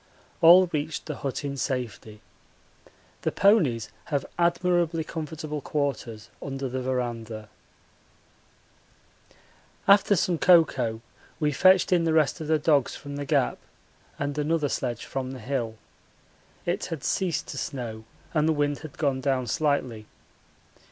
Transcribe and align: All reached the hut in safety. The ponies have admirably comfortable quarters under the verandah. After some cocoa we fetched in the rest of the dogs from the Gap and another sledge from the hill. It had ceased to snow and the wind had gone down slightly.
All 0.41 0.65
reached 0.73 1.05
the 1.05 1.17
hut 1.17 1.45
in 1.45 1.55
safety. 1.57 2.21
The 3.21 3.31
ponies 3.31 3.91
have 4.05 4.25
admirably 4.39 5.03
comfortable 5.03 5.61
quarters 5.61 6.31
under 6.41 6.67
the 6.67 6.81
verandah. 6.81 7.49
After 9.87 10.15
some 10.15 10.39
cocoa 10.39 11.01
we 11.39 11.51
fetched 11.51 11.91
in 11.91 12.03
the 12.05 12.13
rest 12.13 12.41
of 12.41 12.47
the 12.47 12.57
dogs 12.57 12.95
from 12.95 13.15
the 13.15 13.25
Gap 13.25 13.59
and 14.17 14.35
another 14.39 14.69
sledge 14.69 15.05
from 15.05 15.33
the 15.33 15.39
hill. 15.39 15.75
It 16.65 16.85
had 16.85 17.03
ceased 17.03 17.45
to 17.49 17.59
snow 17.59 18.05
and 18.33 18.49
the 18.49 18.53
wind 18.53 18.79
had 18.79 18.97
gone 18.97 19.21
down 19.21 19.45
slightly. 19.45 20.07